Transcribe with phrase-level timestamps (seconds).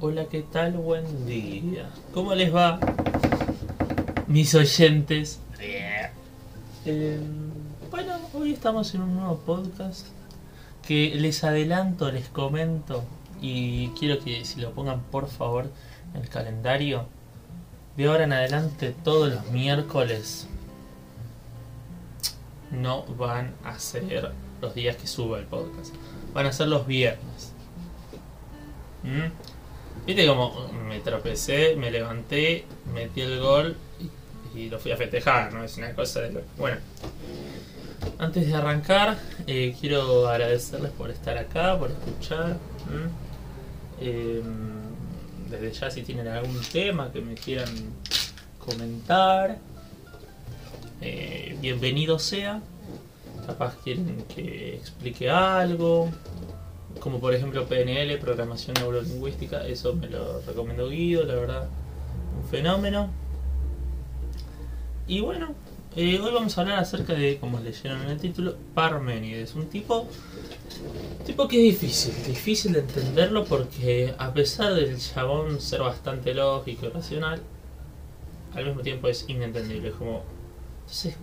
[0.00, 0.74] Hola, ¿qué tal?
[0.74, 1.90] Buen día.
[2.14, 2.78] ¿Cómo les va?
[4.28, 5.40] Mis oyentes.
[6.84, 7.18] Eh,
[7.90, 10.06] bueno, hoy estamos en un nuevo podcast
[10.86, 13.02] que les adelanto, les comento
[13.40, 15.68] y quiero que si lo pongan por favor
[16.14, 17.06] en el calendario.
[17.96, 20.46] De ahora en adelante, todos los miércoles
[22.70, 24.30] no van a ser
[24.62, 25.94] los días que suba el podcast.
[26.32, 27.52] Van a ser los viernes.
[29.02, 30.06] ¿Mm?
[30.06, 33.76] Viste como me tropecé, me levanté, metí el gol
[34.54, 35.64] y, lo fui a festejar, ¿no?
[35.64, 36.42] Es una cosa de.
[36.56, 36.76] Bueno,
[38.18, 42.58] antes de arrancar, eh, quiero agradecerles por estar acá, por escuchar.
[42.90, 43.10] ¿m?
[44.00, 44.42] Eh,
[45.50, 47.68] desde ya si tienen algún tema que me quieran
[48.58, 49.58] comentar,
[51.00, 52.60] eh, bienvenido sea.
[53.46, 56.08] Capaz quieren que explique algo,
[57.00, 61.68] como por ejemplo PNL, programación neurolingüística, eso me lo recomiendo Guido, la verdad,
[62.40, 63.10] un fenómeno.
[65.08, 65.54] Y bueno,
[65.96, 70.06] eh, hoy vamos a hablar acerca de, como leyeron en el título, Parménides, un tipo,
[71.26, 76.86] tipo que es difícil, difícil de entenderlo porque a pesar del chabón ser bastante lógico
[76.86, 77.42] y racional,
[78.54, 80.22] al mismo tiempo es inentendible, es como,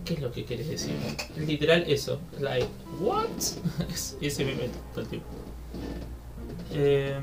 [0.04, 0.94] ¿qué es lo que quieres decir?
[1.36, 2.66] Literal eso, like,
[3.00, 3.28] what?
[3.92, 5.28] Es- Ese me meto todo el tiempo.
[6.72, 7.22] Em,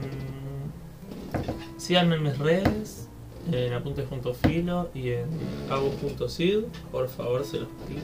[1.77, 3.07] síganme en mis redes,
[3.51, 5.27] en apuntes.filo y en
[5.69, 6.59] agu.sid,
[6.91, 8.01] por favor se los pido.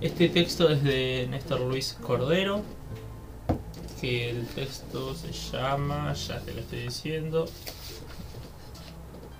[0.00, 2.62] Este texto es de Néstor Luis Cordero,
[4.00, 7.46] que el texto se llama, ya te lo estoy diciendo,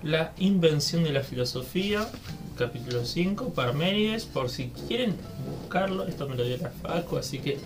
[0.05, 2.09] La invención de la filosofía,
[2.57, 5.17] capítulo 5, Parménides, por si quieren
[5.61, 7.59] buscarlo, esto me lo dio la Facu, así que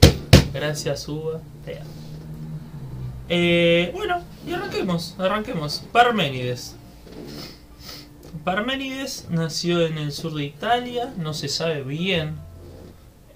[0.52, 1.40] gracias Uva.
[3.28, 5.82] Eh, bueno, y arranquemos, arranquemos.
[5.92, 6.76] Parménides.
[8.44, 12.36] Parménides nació en el sur de Italia, no se sabe bien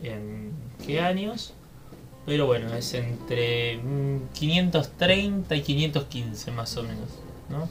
[0.02, 0.52] en
[0.86, 1.54] qué años,
[2.26, 7.08] pero bueno, es entre mm, 530 y 515 más o menos,
[7.48, 7.68] ¿no?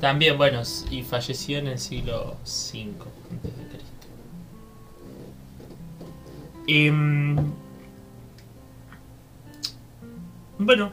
[0.00, 2.94] También, bueno, y falleció en el siglo V
[3.30, 4.06] antes de Cristo.
[6.66, 7.36] Em,
[10.58, 10.92] bueno,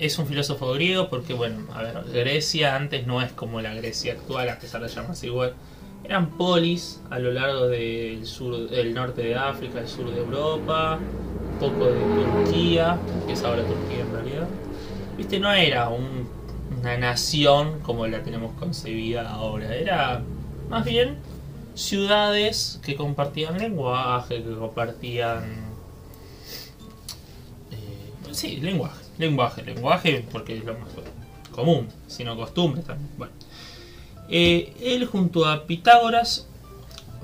[0.00, 4.14] es un filósofo griego porque, bueno, a ver, Grecia antes no es como la Grecia
[4.14, 5.54] actual, a pesar de llamarse igual.
[6.02, 10.98] Eran polis a lo largo del sur, del norte de África, el sur de Europa,
[11.52, 14.48] un poco de Turquía, que es ahora Turquía en realidad.
[15.16, 16.39] Viste, no era un-
[16.80, 20.22] una nación como la tenemos concebida ahora, era
[20.68, 21.18] más bien
[21.74, 25.44] ciudades que compartían lenguaje, que compartían
[27.70, 30.88] eh, sí, lenguaje, lenguaje, lenguaje, porque es lo más
[31.52, 33.10] común, sino costumbres también.
[33.18, 33.32] Bueno,
[34.32, 36.46] Eh, él junto a Pitágoras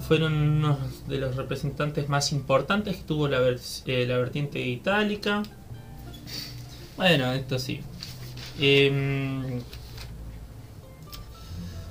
[0.09, 5.43] fueron unos de los representantes más importantes que tuvo la, eh, la vertiente itálica.
[6.97, 7.81] Bueno, esto sí.
[8.59, 9.61] Em,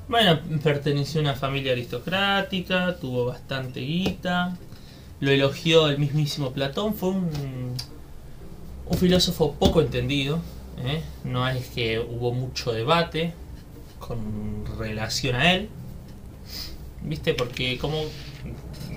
[0.08, 4.58] bueno, perteneció a una familia aristocrática, tuvo bastante guita,
[5.20, 7.76] lo elogió el mismísimo Platón, fue un,
[8.86, 10.40] un filósofo poco entendido,
[10.84, 11.02] ¿eh?
[11.24, 13.34] no es que hubo mucho debate
[14.00, 15.70] con relación a él,
[17.02, 17.34] ¿viste?
[17.34, 18.04] Porque como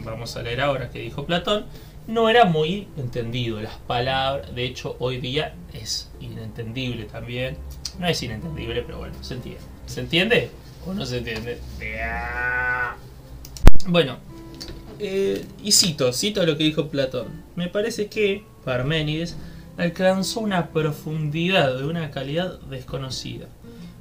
[0.05, 1.67] vamos a leer ahora que dijo Platón,
[2.09, 7.59] no era muy entendido las palabras, de hecho hoy día es inentendible también,
[7.99, 9.61] no es inentendible, pero bueno, se entiende.
[9.87, 10.51] ¿Se entiende?
[10.87, 11.59] ¿O no se entiende?
[13.87, 14.17] Bueno,
[14.99, 17.45] eh, y cito, cito lo que dijo Platón.
[17.57, 19.37] Me parece que Parménides
[19.77, 23.49] alcanzó una profundidad de una calidad desconocida,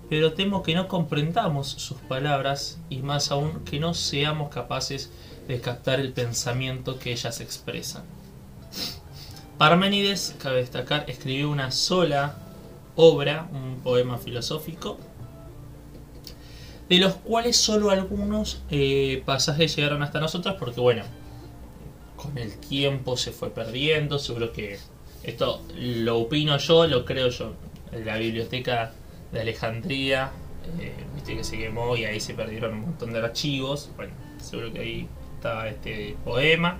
[0.09, 5.12] pero temo que no comprendamos sus palabras y más aún que no seamos capaces
[5.47, 8.03] de captar el pensamiento que ellas expresan.
[9.57, 12.38] Parménides, cabe destacar, escribió una sola
[12.95, 14.97] obra, un poema filosófico,
[16.89, 21.03] de los cuales solo algunos eh, pasajes llegaron hasta nosotros porque bueno,
[22.15, 24.79] con el tiempo se fue perdiendo, seguro que
[25.23, 27.53] esto lo opino yo, lo creo yo,
[28.05, 28.94] la biblioteca
[29.31, 30.31] de Alejandría,
[30.79, 34.71] eh, viste que se quemó y ahí se perdieron un montón de archivos, bueno, seguro
[34.71, 35.09] que ahí
[35.69, 36.77] este poema.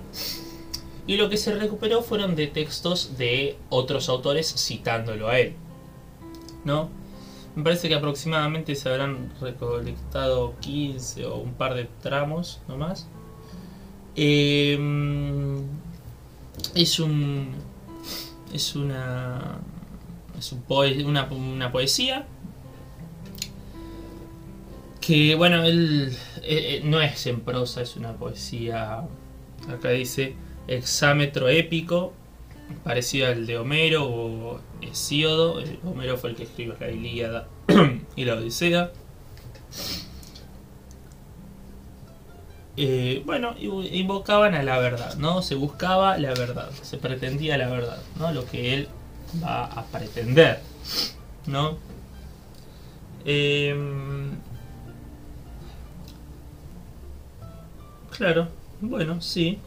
[1.06, 5.54] Y lo que se recuperó fueron de textos de otros autores citándolo a él.
[6.64, 6.90] ¿No?
[7.56, 13.08] Me parece que aproximadamente se habrán recolectado 15 o un par de tramos nomás.
[14.16, 14.78] Eh,
[16.74, 17.52] es un
[18.52, 19.58] es una
[20.38, 22.26] es un poe- una, una poesía
[25.08, 29.04] que bueno él eh, eh, no es en prosa es una poesía
[29.68, 30.34] acá dice
[30.66, 32.12] hexámetro épico
[32.84, 37.48] parecido al de Homero o Hesíodo Eh, Homero fue el que escribió la Ilíada
[38.16, 38.92] y la Odisea
[42.80, 45.42] Eh, bueno, invo- invocaban a la verdad, ¿no?
[45.42, 48.30] Se buscaba la verdad, se pretendía la verdad, ¿no?
[48.30, 48.88] Lo que él
[49.42, 50.60] va a pretender,
[51.46, 51.76] ¿no?
[53.24, 54.30] Em,
[58.18, 58.48] claro,
[58.80, 59.58] bueno, sí.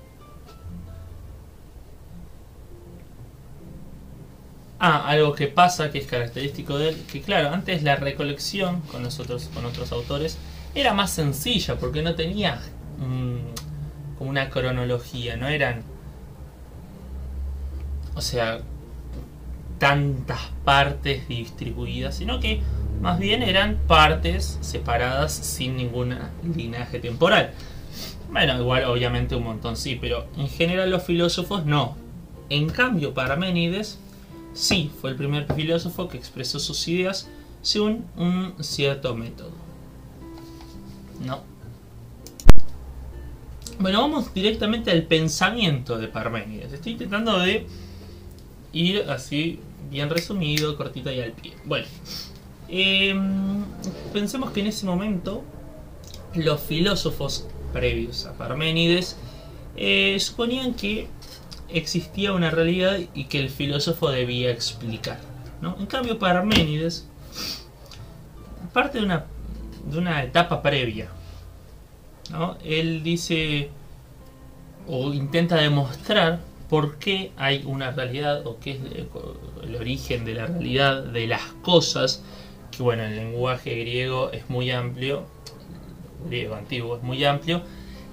[4.77, 9.03] Ah, algo que pasa, que es característico de él, que claro, antes la recolección con
[9.03, 10.37] nosotros, con otros autores,
[10.75, 12.59] era más sencilla, porque no tenía
[12.97, 15.83] mm, como una cronología, no eran,
[18.15, 18.61] o sea,
[19.77, 22.61] tantas partes distribuidas, sino que
[23.01, 26.15] más bien eran partes separadas sin ningún
[26.55, 27.53] linaje temporal.
[28.31, 31.97] Bueno, igual obviamente un montón sí, pero en general los filósofos no.
[32.49, 33.99] En cambio, Parménides
[34.53, 37.29] sí fue el primer filósofo que expresó sus ideas
[37.61, 39.51] según un cierto método.
[41.25, 41.41] No.
[43.79, 46.71] Bueno, vamos directamente al pensamiento de Parménides.
[46.71, 47.67] Estoy intentando de
[48.71, 51.53] ir así, bien resumido, cortito y al pie.
[51.65, 51.87] Bueno,
[52.69, 53.65] em,
[54.13, 55.43] pensemos que en ese momento
[56.35, 59.17] los filósofos previos a Parménides
[59.75, 61.07] eh, suponían que
[61.69, 65.19] existía una realidad y que el filósofo debía explicar.
[65.61, 65.75] ¿no?
[65.79, 67.07] En cambio, Parménides
[68.73, 69.25] parte de una,
[69.85, 71.09] de una etapa previa.
[72.29, 72.57] ¿no?
[72.63, 73.69] Él dice
[74.87, 76.39] o intenta demostrar
[76.69, 78.79] por qué hay una realidad o qué es
[79.63, 82.23] el origen de la realidad de las cosas,
[82.71, 85.25] que bueno, el lenguaje griego es muy amplio,
[86.25, 87.61] griego antiguo es muy amplio,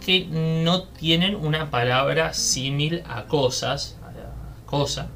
[0.04, 3.96] que no tienen una palabra símil a cosas,
[4.66, 5.08] a.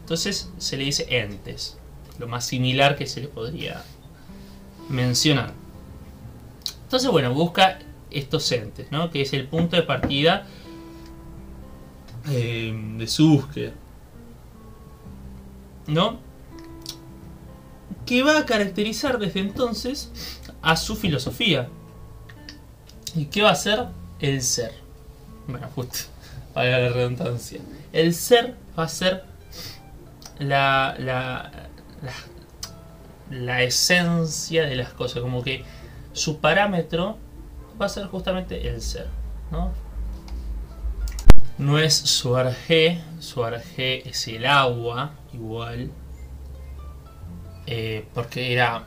[0.00, 1.78] Entonces se le dice entes,
[2.18, 3.84] lo más similar que se le podría
[4.88, 5.52] mencionar.
[6.82, 7.78] Entonces, bueno, busca
[8.10, 9.10] estos entes, ¿no?
[9.10, 10.46] Que es el punto de partida
[12.28, 13.72] eh, de su búsqueda.
[15.86, 16.18] ¿No?
[18.04, 20.10] Que va a caracterizar desde entonces
[20.62, 21.68] a su filosofía.
[23.14, 23.86] ¿Y qué va a ser?
[24.20, 24.72] El ser.
[25.46, 25.98] Bueno, justo,
[26.54, 27.60] para la redundancia.
[27.92, 29.24] El ser va a ser
[30.38, 31.50] la, la,
[33.30, 35.22] la, esencia de las cosas.
[35.22, 35.64] Como que
[36.12, 37.18] su parámetro
[37.80, 39.08] va a ser justamente el ser.
[39.50, 39.72] ¿no?
[41.58, 45.90] No es su arjé, su arjé es el agua, igual.
[47.66, 48.86] Eh, porque era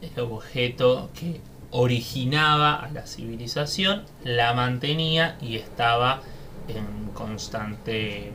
[0.00, 1.40] el objeto que
[1.76, 6.22] originaba a la civilización, la mantenía y estaba
[6.68, 8.30] en constante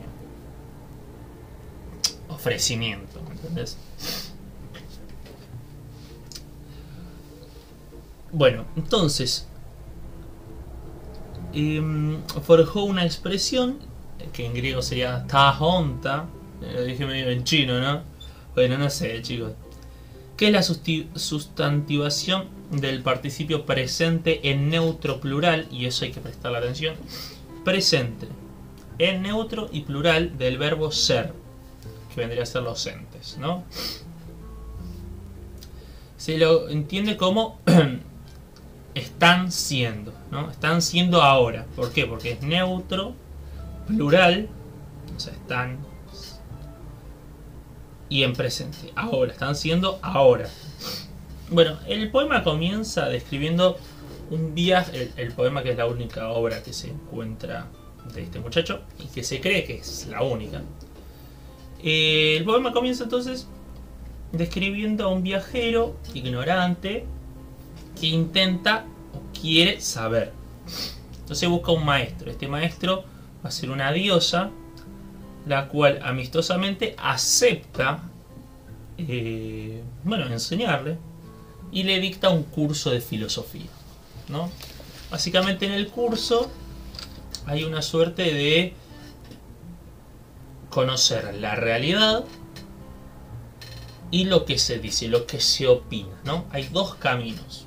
[2.28, 3.18] ofrecimiento.
[3.30, 3.78] ¿entendés?
[8.30, 9.48] Bueno, entonces
[11.54, 13.78] em, forjó una expresión
[14.34, 16.26] que en griego sería tahonta,
[16.60, 18.02] lo dije medio en chino, ¿no?
[18.54, 19.52] Bueno, no sé, chicos.
[20.40, 26.56] Que es la sustantivación del participio presente en neutro plural, y eso hay que prestarle
[26.56, 26.96] atención.
[27.62, 28.26] Presente
[28.96, 31.34] en neutro y plural del verbo ser,
[32.14, 33.64] que vendría a ser los entes, ¿no?
[36.16, 37.60] Se lo entiende como
[38.94, 40.50] están siendo, ¿no?
[40.50, 41.66] Están siendo ahora.
[41.76, 42.06] ¿Por qué?
[42.06, 43.12] Porque es neutro,
[43.86, 44.48] plural,
[45.14, 45.89] o sea, están
[48.10, 48.92] y en presente.
[48.94, 50.50] Ahora, están siendo ahora.
[51.48, 53.78] Bueno, el poema comienza describiendo
[54.30, 57.66] un viaje, el, poema que es la única obra que se encuentra
[58.14, 60.60] de este muchacho y que se cree que es la única.
[61.82, 63.48] Eh, el poema comienza entonces
[64.32, 67.04] describiendo a un viajero ignorante
[67.98, 70.32] que intenta o quiere saber.
[71.20, 72.30] Entonces busca un maestro.
[72.30, 73.04] Este maestro
[73.44, 74.50] va a ser una diosa,
[75.46, 78.02] la cual amistosamente acepta,
[78.98, 80.98] eh, bueno, enseñarle
[81.72, 83.70] y le dicta un curso de filosofía.
[84.28, 84.50] ¿no?
[85.10, 86.50] Básicamente en el curso
[87.46, 88.74] hay una suerte de
[90.68, 92.24] conocer la realidad
[94.10, 96.44] y lo que se dice, lo que se opina, ¿no?
[96.50, 97.66] Hay dos caminos.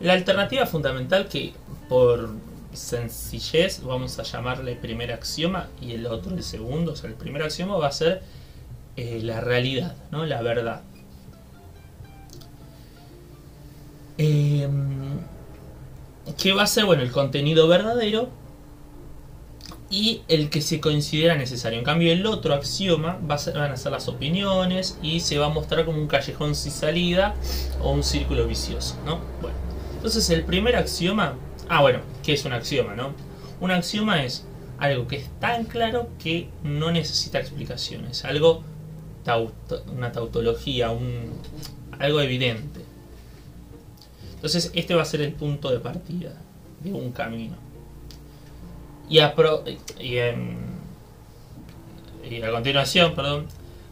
[0.00, 1.52] La alternativa fundamental que
[1.88, 2.30] por
[2.76, 6.92] sencillez vamos a llamarle primer axioma y el otro el segundo.
[6.92, 8.22] O sea, el primer axioma va a ser
[8.96, 10.24] eh, la realidad, ¿no?
[10.26, 10.82] la verdad.
[14.18, 14.68] Eh,
[16.38, 16.84] ¿Qué va a ser?
[16.84, 18.30] Bueno, el contenido verdadero
[19.88, 21.78] y el que se considera necesario.
[21.78, 25.38] En cambio, el otro axioma va a ser, van a ser las opiniones y se
[25.38, 27.34] va a mostrar como un callejón sin salida
[27.80, 29.20] o un círculo vicioso, ¿no?
[29.40, 29.56] Bueno,
[29.94, 31.34] entonces el primer axioma,
[31.68, 33.12] ah, bueno, ¿qué es un axioma, no?
[33.60, 34.46] Un axioma es
[34.78, 38.62] algo que es tan claro que no necesita explicaciones, algo
[39.92, 41.32] una tautología, un,
[41.98, 42.80] algo evidente.
[44.34, 46.32] Entonces, este va a ser el punto de partida
[46.80, 47.56] de un camino.
[49.08, 49.34] Y a,
[50.00, 50.18] y,
[52.42, 53.46] a continuación, perdón,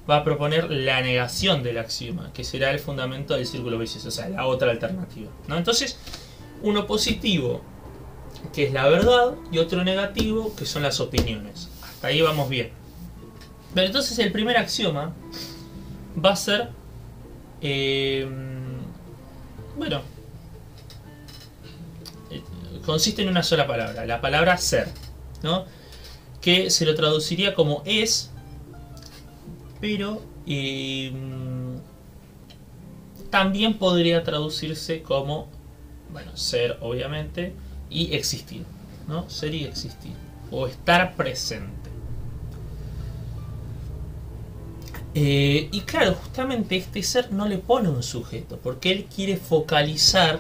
[0.09, 4.11] va a proponer la negación del axioma, que será el fundamento del círculo vicioso, o
[4.11, 5.31] sea, la otra alternativa.
[5.49, 5.57] ¿no?
[5.57, 5.99] Entonces,
[6.65, 7.61] uno positivo,
[8.53, 11.69] que es la verdad, y otro negativo, que son las opiniones.
[11.83, 12.71] Hasta ahí vamos bien.
[13.75, 15.13] Pero entonces el primer axioma
[16.25, 16.71] va a ser,
[17.61, 18.27] eh,
[19.77, 20.01] bueno,
[22.31, 22.43] eh,
[22.87, 24.89] consiste en una sola palabra, la palabra ser.
[26.41, 28.31] Que se lo traduciría como es,
[29.81, 31.79] pero em,
[33.29, 35.49] también podría traducirse como,
[36.15, 37.53] bueno, ser obviamente,
[37.91, 38.65] y existir,
[39.07, 39.29] ¿no?
[39.29, 40.15] Ser y existir,
[40.51, 41.91] o estar presente.
[45.17, 50.39] Eh, y claro, justamente este ser no le pone un sujeto, porque él quiere focalizar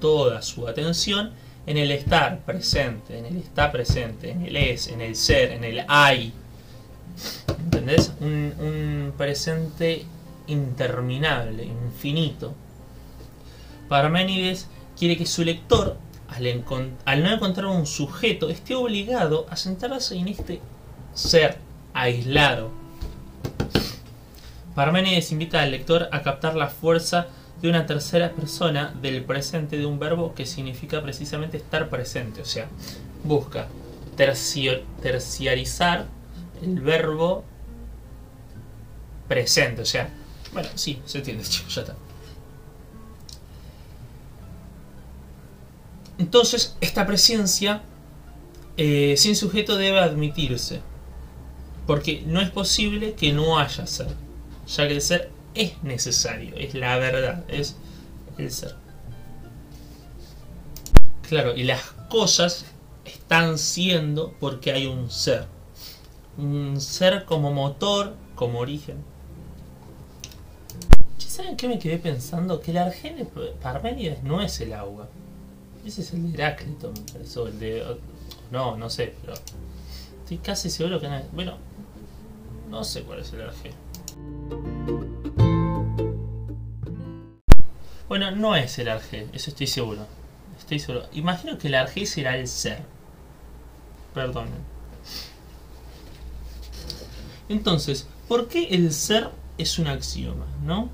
[0.00, 1.32] toda su atención
[1.66, 5.64] en el estar presente, en el estar presente, en el es, en el ser, en
[5.64, 6.32] el hay.
[7.62, 8.12] ¿Entendés?
[8.20, 10.06] Un, presente
[10.46, 12.54] interminable, infinito.
[13.88, 14.68] Parménides
[14.98, 15.96] quiere que su lector,
[16.28, 20.60] al, no encontrar un sujeto, esté obligado a sentarse en este
[21.14, 21.58] ser
[21.94, 22.70] aislado.
[24.74, 27.28] Parménides invita al lector a captar la fuerza
[27.60, 32.42] de una tercera persona del presente de un verbo que significa precisamente estar presente.
[32.42, 32.68] O sea,
[33.24, 33.66] busca
[34.16, 36.06] terciarizar
[36.62, 37.44] el verbo
[39.26, 39.82] presente.
[39.82, 40.08] O sea,
[40.52, 41.96] bueno, sí, se entiende, chicos, ya está.
[46.18, 47.82] Entonces, esta presencia
[48.76, 50.80] eh, sin sujeto debe admitirse.
[51.86, 54.08] Porque no es posible que no haya ser.
[54.66, 57.76] Ya que el ser es necesario, es la verdad, es
[58.36, 58.76] el ser.
[61.28, 62.66] Claro, y las cosas
[63.04, 65.46] están siendo porque hay un ser.
[66.36, 68.96] Un ser como motor, como origen.
[71.18, 72.60] ¿Saben qué me quedé pensando?
[72.60, 73.24] Que el Argene
[73.62, 75.08] Parménides no es el agua.
[75.88, 76.92] Ese es el de Heráclito,
[77.46, 77.96] el de.
[78.50, 79.32] No, no sé, pero.
[80.18, 81.56] Estoy casi seguro que no Bueno,
[82.68, 83.74] no sé cuál es el Argene.
[88.06, 90.06] Bueno, no es el arge, eso estoy seguro.
[90.58, 91.06] Estoy seguro.
[91.12, 92.82] Imagino que el arge será el ser.
[94.12, 94.52] Perdonen.
[97.48, 100.44] Entonces, ¿por qué el ser es un axioma?
[100.62, 100.90] ¿No?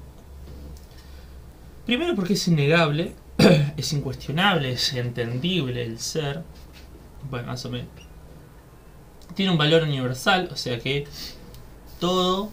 [1.85, 3.17] Primero porque es innegable,
[3.77, 6.43] es incuestionable, es entendible el ser.
[7.31, 7.89] Bueno, más o menos.
[9.35, 11.07] Tiene un valor universal, o sea que
[11.99, 12.51] todo,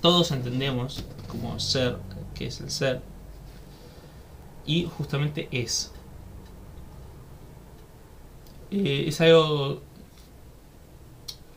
[0.00, 1.98] todos entendemos como ser
[2.34, 3.02] que es el ser,
[4.64, 5.92] y justamente es.
[8.70, 9.82] Eh, es algo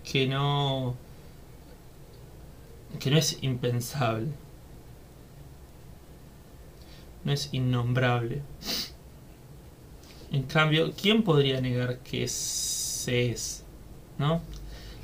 [0.04, 0.96] que no
[3.00, 4.28] que no es impensable
[7.24, 8.42] no es innombrable
[10.32, 13.64] en cambio quién podría negar que se es
[14.18, 14.42] no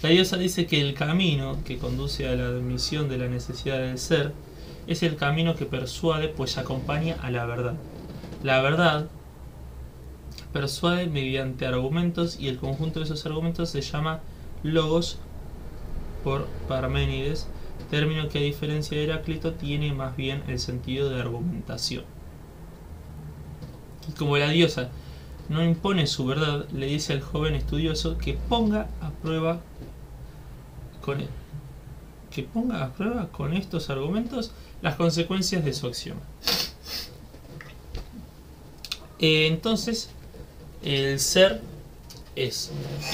[0.01, 3.97] la diosa dice que el camino que conduce a la admisión de la necesidad del
[3.97, 4.31] ser
[4.87, 7.75] es el camino que persuade, pues acompaña a la verdad.
[8.41, 9.07] La verdad
[10.53, 14.21] persuade mediante argumentos y el conjunto de esos argumentos se llama
[14.63, 15.17] logos
[16.23, 17.47] por Parménides,
[17.89, 22.03] término que a diferencia de Heráclito tiene más bien el sentido de argumentación.
[24.07, 24.89] Y como la diosa
[25.49, 29.61] no impone su verdad, le dice al joven estudioso que ponga a prueba
[31.01, 31.19] con
[32.29, 36.17] que ponga a prueba con estos argumentos las consecuencias de su acción.
[39.17, 40.09] Eh, entonces,
[40.83, 41.61] el ser
[42.35, 42.71] es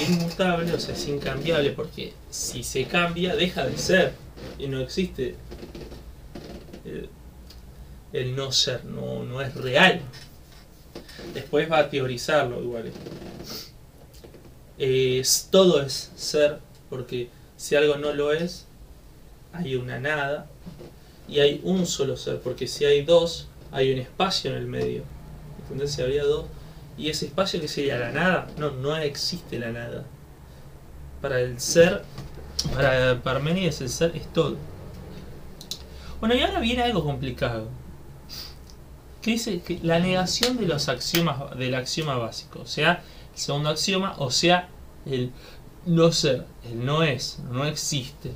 [0.08, 4.25] inmutable, o sea, es incambiable, porque si se cambia, deja de ser
[4.58, 5.36] y no existe
[8.12, 10.00] el, no ser, no, no es real.
[11.34, 12.90] después va a teorizarlo igual.
[14.78, 18.66] Es, todo es ser, porque si algo no lo es,
[19.52, 20.46] hay una nada
[21.28, 25.02] y hay un solo ser, porque si hay dos, hay un espacio en el medio.
[25.62, 25.92] ¿Entendés?
[25.92, 26.46] Si habría dos,
[26.96, 30.04] y ese espacio que sería la nada, no, no existe la nada.
[31.20, 32.02] Para el ser,
[32.74, 34.56] para Parménides el ser es todo.
[36.20, 37.68] Bueno, y ahora viene algo complicado.
[39.22, 43.02] Que dice que la negación de los axiomas del axioma básico, o sea,
[43.34, 44.68] el segundo axioma, o sea,
[45.04, 45.32] el
[45.84, 48.32] no ser, el no es, no existe.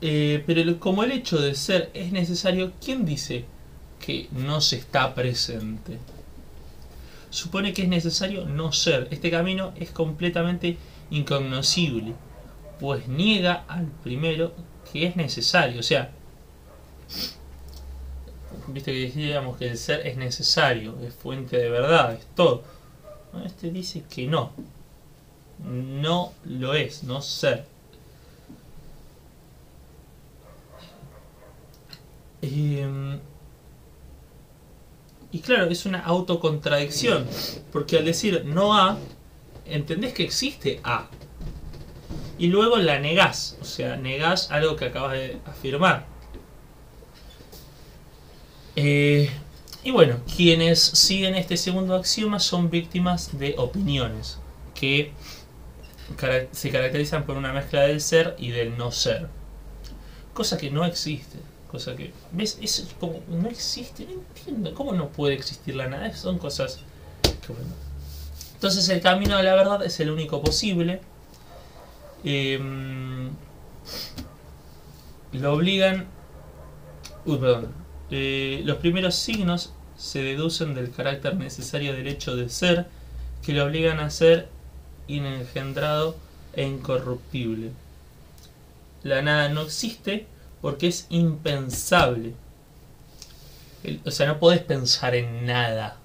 [0.00, 3.46] Eh, pero como el hecho de ser es necesario, ¿quién dice
[4.00, 5.98] que no se está presente?
[7.34, 9.08] Supone que es necesario no ser.
[9.10, 10.76] Este camino es completamente
[11.10, 12.14] incognoscible,
[12.78, 14.52] pues niega al primero
[14.92, 15.80] que es necesario.
[15.80, 16.12] O sea,
[18.68, 22.62] viste que decíamos que el ser es necesario, es fuente de verdad, es todo.
[23.44, 24.52] Este dice que no,
[25.58, 27.64] no lo es, no ser.
[32.42, 33.18] Em,
[35.34, 37.26] y claro, es una autocontradicción,
[37.72, 38.96] porque al decir no A,
[39.66, 41.08] entendés que existe A.
[42.38, 46.06] Y luego la negás, o sea, negás algo que acabas de afirmar.
[48.76, 49.28] Eh,
[49.82, 54.38] y bueno, quienes siguen este segundo axioma son víctimas de opiniones,
[54.72, 55.10] que
[56.52, 59.28] se caracterizan por una mezcla del ser y del no ser.
[60.32, 61.38] Cosa que no existe.
[61.74, 62.56] Cosa que, ¿ves?
[62.62, 64.72] Eso es como, no existe, no entiendo.
[64.74, 66.14] ¿Cómo no puede existir la nada?
[66.14, 66.78] Son cosas.
[68.54, 71.00] Entonces el camino de la verdad es el único posible.
[72.22, 73.30] Em,
[75.32, 76.06] lo obligan...
[77.26, 77.72] Uy, perdón.
[78.12, 82.86] Eh, los primeros signos se deducen del carácter necesario del hecho de ser,
[83.44, 84.48] que lo obligan a ser
[85.08, 86.14] inengendrado
[86.52, 87.72] e incorruptible.
[89.02, 90.28] La nada no existe
[90.64, 92.32] porque es impensable.
[94.02, 95.98] o sea, no podés pensar en nada.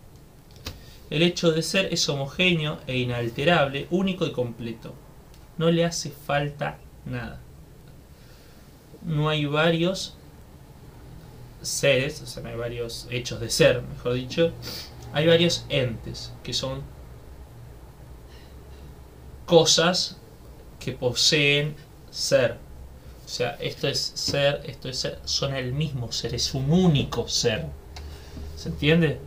[1.09, 4.93] El hecho de ser es homogéneo e inalterable, único y completo.
[5.57, 7.39] No le hace falta nada.
[9.01, 10.17] No hay varios
[11.61, 14.51] seres, o sea, no hay varios hechos de ser, mejor dicho.
[15.13, 16.81] Hay varios entes, que son
[19.45, 20.17] cosas
[20.81, 21.77] que poseen
[22.11, 22.67] ser.
[23.29, 27.27] O sea, esto es ser, esto es ser, son el mismo ser, es un único
[27.27, 27.67] ser.
[28.55, 29.19] ¿Se entiende?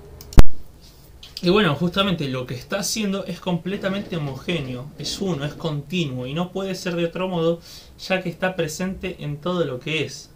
[1.40, 6.34] Y bueno, justamente lo que está haciendo es completamente homogéneo, es uno, es continuo y
[6.34, 7.60] no puede ser de otro modo
[8.00, 10.30] ya que está presente en todo lo que es.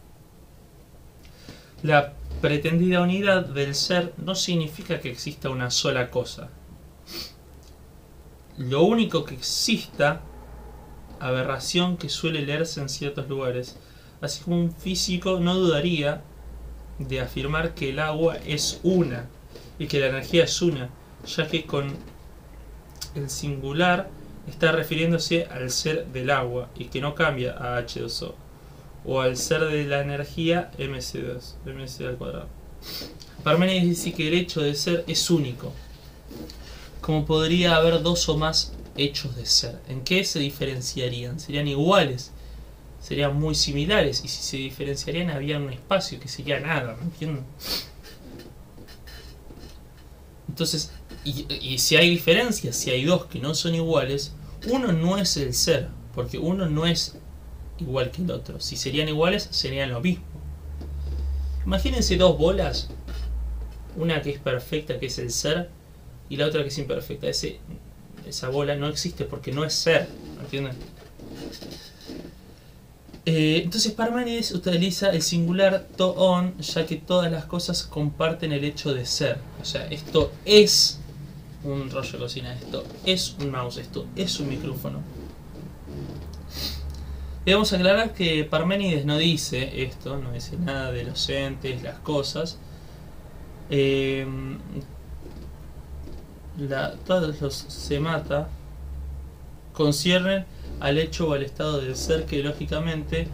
[1.82, 6.50] La pretendida unidad del ser no significa que exista una sola cosa.
[8.58, 10.20] Lo único que exista
[11.20, 13.76] aberración que suele leerse en ciertos lugares,
[14.20, 16.22] así como un físico no dudaría
[16.98, 19.26] de afirmar que el agua es una
[19.78, 20.88] y que la energía es una,
[21.26, 21.94] ya que con
[23.14, 24.08] el singular
[24.48, 28.34] está refiriéndose al ser del agua y que no cambia a H2O,
[29.04, 32.48] o al ser de la energía MC2, MC al cuadrado.
[33.42, 35.72] Parménides dice que el hecho de ser es único,
[37.00, 39.80] como podría haber dos o más hechos de ser.
[39.88, 41.40] ¿En qué se diferenciarían?
[41.40, 42.32] Serían iguales,
[43.00, 47.44] serían muy similares, y si se diferenciarían había un espacio que sería nada, ¿me entiendes?
[50.48, 50.90] Entonces,
[51.24, 54.32] y, si hay diferencias, si hay dos que no son iguales,
[54.68, 57.18] uno no es el ser, porque uno no es
[57.78, 58.60] igual que el otro.
[58.60, 60.24] Si serían iguales, serían lo mismo.
[61.64, 62.88] Imagínense dos bolas,
[63.96, 65.68] una que es perfecta, que es el ser,
[66.28, 67.28] y la otra que es imperfecta.
[67.28, 67.58] Ese
[68.26, 70.08] esa bola no existe porque no es ser,
[70.40, 70.74] ¿entienden?
[73.28, 78.94] Eh, entonces Parménides utiliza el singular to-on ya que todas las cosas comparten el hecho
[78.94, 79.38] de ser.
[79.60, 81.00] O sea, esto es
[81.64, 85.00] un rollo de cocina, esto es un mouse, esto es un micrófono.
[87.44, 92.58] Debemos aclarar que Parménides no dice esto, no dice nada de los entes, las cosas.
[93.70, 94.24] Eh,
[96.58, 98.48] la, todos los se mata
[99.72, 100.44] conciernen
[100.80, 103.28] al hecho o al estado del ser que lógicamente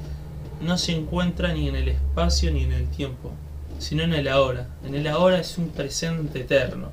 [0.61, 3.33] no se encuentra ni en el espacio ni en el tiempo,
[3.79, 4.69] sino en el ahora.
[4.85, 6.93] En el ahora es un presente eterno.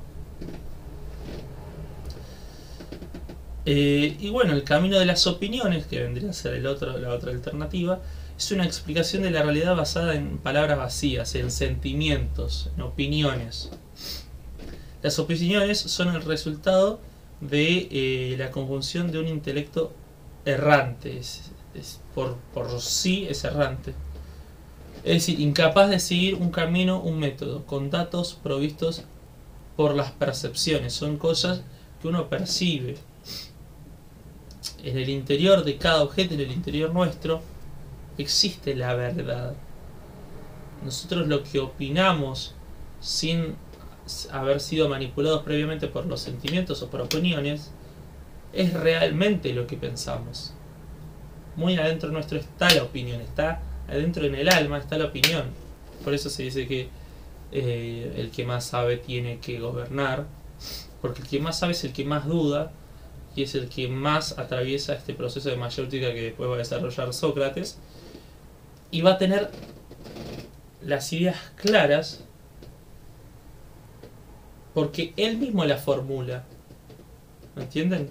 [3.66, 7.10] Eh, y bueno, el camino de las opiniones, que vendría a ser el otro, la
[7.10, 8.00] otra alternativa,
[8.36, 13.70] es una explicación de la realidad basada en palabras vacías, en sentimientos, en opiniones.
[15.02, 17.00] Las opiniones son el resultado
[17.40, 19.92] de eh, la conjunción de un intelecto
[20.44, 21.50] errante, es,
[22.14, 23.94] por, por sí es errante.
[25.02, 29.04] Es decir, incapaz de seguir un camino, un método, con datos provistos
[29.76, 30.92] por las percepciones.
[30.92, 31.62] Son cosas
[32.00, 32.98] que uno percibe.
[34.82, 37.40] En el interior de cada objeto, en el interior nuestro,
[38.18, 39.54] existe la verdad.
[40.84, 42.54] Nosotros lo que opinamos
[43.00, 43.54] sin
[44.32, 47.70] haber sido manipulados previamente por los sentimientos o por opiniones,
[48.52, 50.54] es realmente lo que pensamos.
[51.56, 55.44] Muy adentro nuestro está la opinión, está adentro en el alma, está la opinión.
[56.04, 56.88] Por eso se dice que
[57.52, 60.26] eh, el que más sabe tiene que gobernar,
[61.00, 62.72] porque el que más sabe es el que más duda
[63.34, 67.12] y es el que más atraviesa este proceso de mayéutica que después va a desarrollar
[67.12, 67.78] Sócrates
[68.90, 69.50] y va a tener
[70.82, 72.24] las ideas claras
[74.74, 76.44] porque él mismo la formula.
[77.56, 78.10] ¿Me entienden?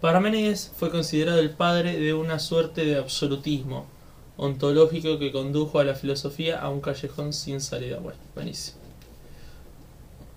[0.00, 3.86] Parménides fue considerado el padre de una suerte de absolutismo
[4.38, 7.98] ontológico que condujo a la filosofía a un callejón sin salida.
[7.98, 8.78] Bueno, buenísimo.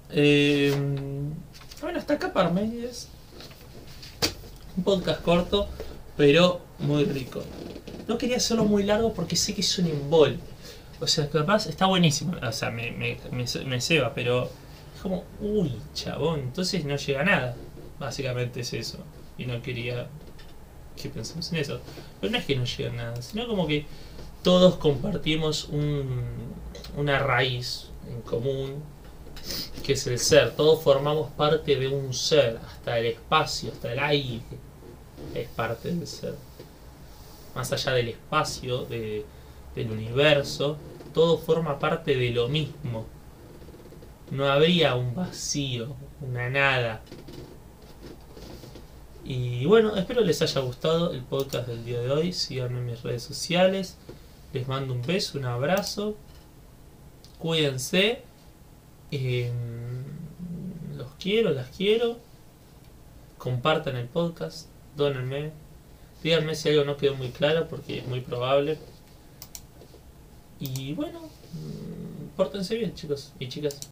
[0.10, 0.76] Eh,
[1.82, 3.08] bueno, hasta acá Parménides.
[4.76, 5.68] Un podcast corto,
[6.18, 7.42] pero muy rico.
[8.08, 10.38] No quería hacerlo muy largo porque sé que es un embol.
[11.04, 12.38] O sea, capaz está buenísimo.
[12.42, 14.50] O sea, me, me, ceba, pero
[14.96, 17.56] es como, uy, chabón, entonces no llega a nada.
[18.00, 19.00] Básicamente es eso.
[19.38, 20.08] Y no quería
[20.96, 21.80] que pensemos en eso.
[22.22, 23.86] Pero no es que no llega nada, sino como que
[24.44, 26.24] todos compartimos un,
[26.96, 28.82] una raíz en común,
[29.84, 30.56] que es el ser.
[30.56, 34.42] Todos formamos parte de un ser, hasta el espacio, hasta el aire
[35.34, 36.36] es parte del ser.
[37.56, 39.26] Más allá del espacio, de,
[39.76, 40.78] del universo,
[41.14, 43.06] todo forma parte de lo mismo.
[44.32, 47.02] No habría un vacío, una nada.
[49.26, 52.34] Y bueno, espero les haya gustado el podcast del día de hoy.
[52.34, 53.98] Síganme en mis redes sociales.
[54.52, 56.18] Les mando un beso, un abrazo.
[57.40, 58.24] Cuídense.
[59.12, 60.04] Em,
[60.98, 62.18] los quiero, las quiero.
[63.38, 64.68] Compartan el podcast.
[64.98, 65.52] Dónenme.
[66.22, 68.78] Díganme si algo no quedó muy claro porque es muy probable.
[70.64, 73.82] Y bueno, mm, pórtense bien chicos y chicas.